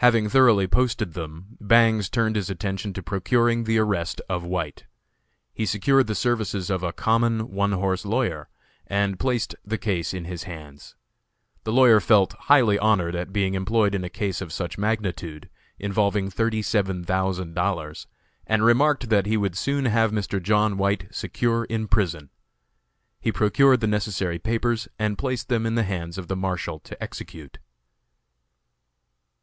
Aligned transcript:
Having 0.00 0.28
thoroughly 0.28 0.66
posted 0.66 1.14
them, 1.14 1.56
Bangs 1.58 2.10
turned 2.10 2.36
his 2.36 2.50
attention 2.50 2.92
to 2.92 3.02
procuring 3.02 3.64
the 3.64 3.78
arrest 3.78 4.20
of 4.28 4.44
White. 4.44 4.84
He 5.54 5.64
secured 5.64 6.08
the 6.08 6.14
services 6.14 6.68
of 6.68 6.82
a 6.82 6.92
common, 6.92 7.50
one 7.50 7.72
horse 7.72 8.04
lawyer, 8.04 8.50
and 8.86 9.18
placed 9.18 9.54
the 9.64 9.78
case 9.78 10.12
in 10.12 10.26
his 10.26 10.42
hands. 10.42 10.94
The 11.64 11.72
lawyer 11.72 12.00
felt 12.00 12.34
highly 12.34 12.78
honored 12.78 13.14
at 13.16 13.32
being 13.32 13.54
employed 13.54 13.94
in 13.94 14.04
a 14.04 14.10
case 14.10 14.42
of 14.42 14.52
such 14.52 14.76
magnitude, 14.76 15.48
involving 15.78 16.28
thirty 16.28 16.60
seven 16.60 17.02
thousand 17.02 17.54
dollars, 17.54 18.06
and 18.46 18.62
remarked 18.62 19.08
that 19.08 19.24
he 19.24 19.38
would 19.38 19.56
soon 19.56 19.86
have 19.86 20.12
Mr. 20.12 20.38
John 20.38 20.76
White 20.76 21.08
secure 21.10 21.64
in 21.64 21.88
prison. 21.88 22.28
He 23.22 23.32
procured 23.32 23.80
the 23.80 23.86
necessary 23.86 24.38
papers 24.38 24.86
and 24.98 25.16
placed 25.16 25.48
them 25.48 25.64
in 25.64 25.76
the 25.76 25.82
hands 25.84 26.18
of 26.18 26.28
the 26.28 26.36
Marshal 26.36 26.78
to 26.80 27.02
execute. 27.02 27.56